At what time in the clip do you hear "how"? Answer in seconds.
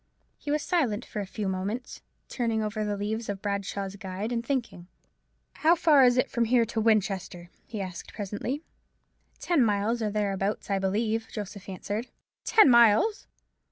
5.57-5.75